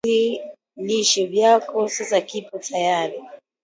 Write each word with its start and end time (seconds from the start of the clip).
viazi 0.03 0.41
lishe 0.75 1.25
vyako 1.25 1.87
sasa 1.89 2.21
kipo 2.21 2.59
tayari 2.59 3.21